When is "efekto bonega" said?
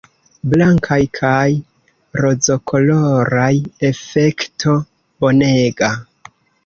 3.91-5.93